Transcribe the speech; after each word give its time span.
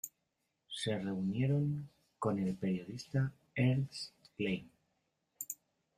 Se 0.67 0.97
reunieron 0.97 1.87
con 2.17 2.39
el 2.39 2.55
periodista 2.55 3.31
Ernst 3.53 4.13
Klein. 4.35 4.67